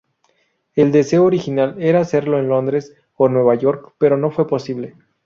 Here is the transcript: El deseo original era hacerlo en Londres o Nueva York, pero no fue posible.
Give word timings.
El 0.73 0.91
deseo 0.91 1.23
original 1.25 1.75
era 1.77 1.99
hacerlo 2.01 2.39
en 2.39 2.47
Londres 2.47 2.95
o 3.17 3.29
Nueva 3.29 3.53
York, 3.53 3.93
pero 3.99 4.17
no 4.17 4.31
fue 4.31 4.47
posible. 4.47 4.95